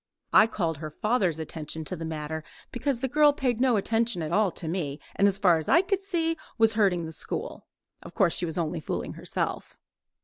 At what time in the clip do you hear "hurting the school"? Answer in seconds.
6.73-7.67